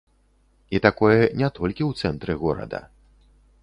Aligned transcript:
І 0.77 0.81
такое 0.85 1.19
не 1.41 1.49
толькі 1.59 1.83
ў 1.91 2.05
цэнтры 2.05 2.33
горада. 2.45 2.79